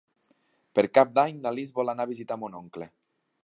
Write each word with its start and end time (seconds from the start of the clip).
Per 0.79 0.83
Cap 0.99 1.11
d'Any 1.19 1.37
na 1.43 1.53
Lis 1.57 1.75
vol 1.77 1.93
anar 1.95 2.07
a 2.09 2.13
visitar 2.15 2.39
mon 2.45 2.61
oncle. 2.65 2.93